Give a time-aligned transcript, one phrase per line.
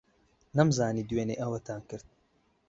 [0.57, 2.07] نەمزانی دوێنێ ئەوەتان کرد.